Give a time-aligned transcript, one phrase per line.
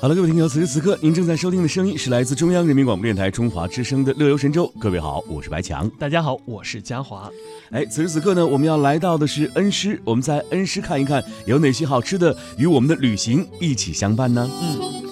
[0.00, 4.64] 好了，各位听友，此时此刻您正在收听的声音是来自中央人民广播电台中华之声的《乐游神州》。
[4.78, 5.90] 各位好，我是白强。
[5.98, 7.28] 大家好，我是嘉华。
[7.70, 14.48] 哎，此时此刻呢，我们要来到的是恩施，我们在恩施看一看有哪些好吃的与我们的旅行一起相伴呢？
[14.62, 15.02] 嗯，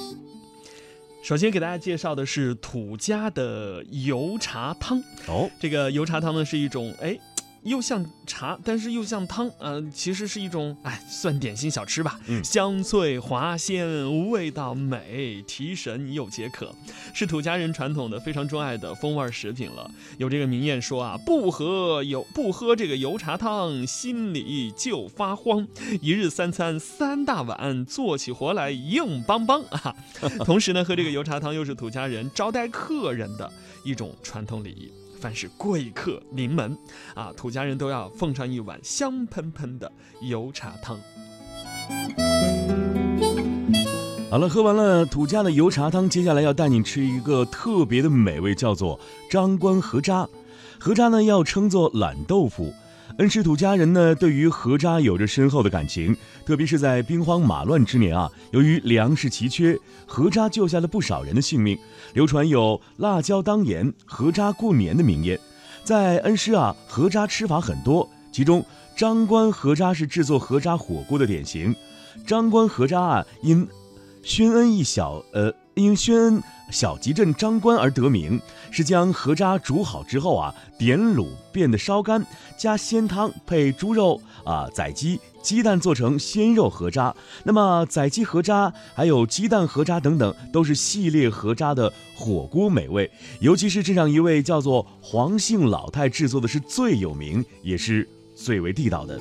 [1.21, 5.03] 首先给大家介绍的是土家的油茶汤。
[5.27, 7.19] 哦，这个油茶汤呢是一种哎。
[7.63, 12.21] 又像茶，但是又像汤，呃，其实是一种哎，算点心小吃吧。
[12.27, 16.75] 嗯，香脆滑鲜，味道美，提神又解渴，
[17.13, 19.91] 是土家人传统的非常钟爱的风味食品了。
[20.19, 25.67] 有这个名谚说啊，不喝油不喝这个油茶汤，心里就发慌。
[26.01, 29.95] 一日三餐三大碗，做起活来硬邦邦啊。
[30.45, 33.53] 同时呢，喝这个油茶汤又是土家人招待客人的
[33.85, 34.93] 一种传统礼仪。
[35.19, 36.77] 凡是贵客临门，
[37.15, 40.99] 啊，土家人都要奉上一碗香喷喷的油茶汤。
[44.29, 49.01] 好了，喝完了土家的油茶汤，接下来要带你吃一个特别的美味，叫做
[49.31, 50.29] 张关河渣。
[50.79, 52.73] 河渣呢，要称作懒豆腐。
[53.19, 56.15] 恩施土家人呢，对于河渣有着深厚的感情，
[56.45, 59.75] 特别是在兵荒马乱之年啊，由于粮食奇缺，
[60.07, 61.79] 河渣救下了不少人的性命。
[62.13, 65.39] 流传有“辣椒当盐，河渣过年”的名言。
[65.83, 68.63] 在恩施啊，河渣吃法很多，其中
[68.95, 71.75] 张关河渣是制作河渣火锅的典型。
[72.27, 73.67] 张关河渣啊，因
[74.27, 76.43] 宣恩一小呃，因宣恩。
[76.73, 78.41] 小集镇张关而得名，
[78.73, 82.27] 是将河渣煮好之后啊，点卤变得烧干，
[82.59, 87.15] 加鲜汤配猪肉啊、宰鸡、鸡蛋做成鲜肉河渣。
[87.45, 93.09] 那么宰鸡河渣还有鸡蛋河渣等等，都是系列河渣的火锅美味。
[93.39, 99.21] 尤其是镇上一位叫做黄姓老太制作的是最有名，也是最为地道的。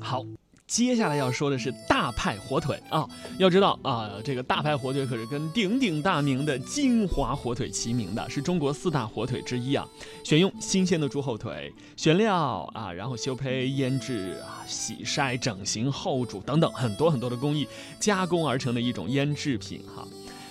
[0.00, 0.24] 好。
[0.66, 9.86] 接下来要说的是大派火腿啊，要知道啊，这个大派火腿可是跟鼎鼎大名的金华火腿齐名的，是中国四大火腿之一啊。
[10.24, 17.68] 选用新鲜的猪后腿，选料啊，然后修胚、腌制啊、洗晒、整形、后煮等等很多很多的工艺
[18.00, 20.06] 加工而成的一种腌制品哈。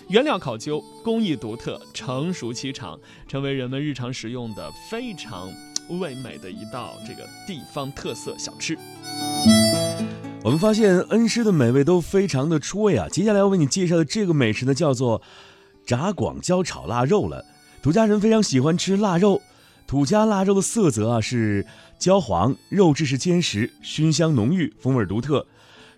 [0.08, 2.98] 原料考究，工艺独特，成熟期长，
[3.28, 5.52] 成为人们日常食用的非常
[6.00, 8.78] 味美的一道这个地方特色小吃。
[10.46, 13.08] 我们发现恩施的美味都非常的出味啊！
[13.10, 15.20] 接下来要为你介绍的这个美食呢，叫做
[15.88, 17.44] 炸广椒炒腊肉了。
[17.82, 19.42] 土家人非常喜欢吃腊肉，
[19.88, 21.66] 土家腊肉的色泽啊是
[21.98, 25.48] 焦黄，肉质是坚实，熏香浓郁，风味独特。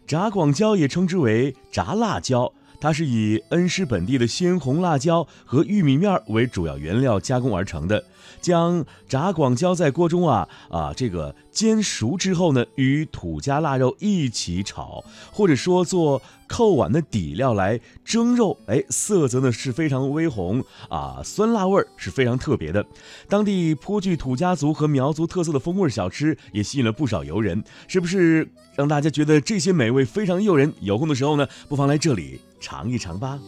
[0.07, 2.53] 炸广椒也称之为炸辣椒。
[2.79, 8.01] 它是以恩施本地的鲜红辣椒和玉米面为主要原料加工而成的。
[8.41, 18.57] 将炸广椒在锅中啊啊这个煎熟之后呢，与土家腊肉一起炒，或者说做扣碗的底料来蒸肉。
[18.67, 22.85] 哎，色泽呢是非常微红啊，酸辣味儿是非常特别的。
[23.27, 27.63] 当地颇具土家族和苗族特色的风味小吃，也吸引了不少游人。
[27.87, 30.73] 是不是让大家觉得这些美味非常诱人？
[30.81, 32.39] 有空的时候呢，不妨来这里。
[32.59, 33.39] 尝一尝吧。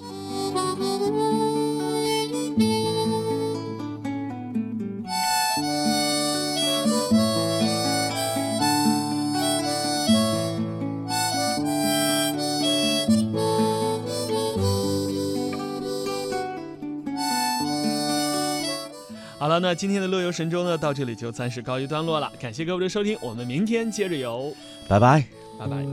[19.60, 22.32] 好，那今天的乐游神州呢，到这里就暂时告一段落了。
[22.40, 24.54] 感谢各位的收听，我们明天接着游，
[24.88, 25.26] 拜拜，
[25.60, 25.86] 拜拜。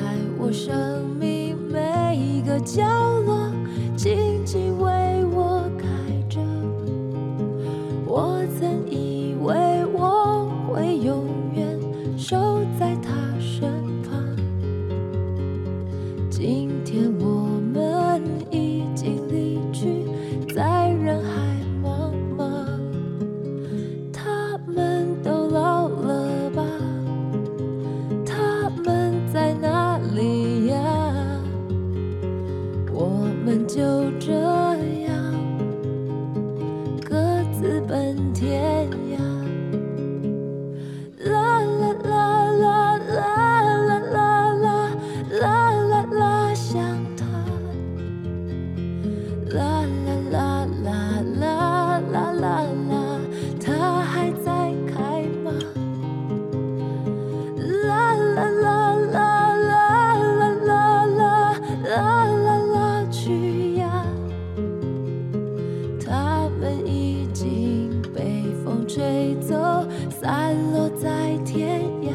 [0.00, 2.82] 在我生命每一个角
[3.20, 3.49] 落。
[68.92, 69.54] 吹走
[70.10, 72.10] 散落在天涯。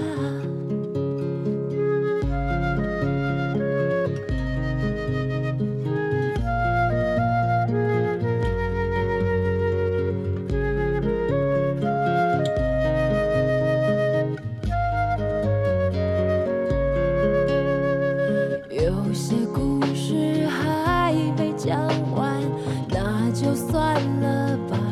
[18.70, 21.80] 有些故事还没讲
[22.12, 22.42] 完
[22.90, 24.85] 那就算了吧。